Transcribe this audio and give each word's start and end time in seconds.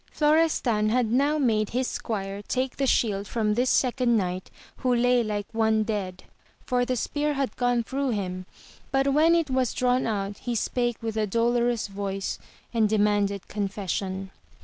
Florestan 0.11 0.89
had 0.89 1.11
now 1.11 1.37
made 1.37 1.69
his 1.69 1.85
squire 1.87 2.41
take 2.41 2.77
the 2.77 2.87
shield 2.87 3.27
from 3.27 3.53
this 3.53 3.69
second 3.69 4.17
knight 4.17 4.49
who 4.77 4.95
lay 4.95 5.21
like 5.23 5.45
one 5.53 5.83
dead, 5.83 6.23
for 6.65 6.85
the 6.85 6.95
spear 6.95 7.35
had 7.35 7.55
gone 7.55 7.83
through 7.83 8.09
him, 8.09 8.47
but 8.91 9.13
when 9.13 9.35
it 9.35 9.51
was 9.51 9.75
drawn 9.75 10.07
out 10.07 10.39
he 10.39 10.55
spake 10.55 10.97
with 11.03 11.17
a 11.17 11.27
dolorous 11.27 11.85
voice, 11.85 12.39
and 12.73 12.89
de 12.89 12.97
manded 12.97 13.41
confession. 13.47 14.31